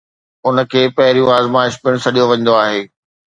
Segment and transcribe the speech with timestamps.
[0.47, 2.79] ان کي پھريون آزمائش پڻ سڏيو ويندو آھي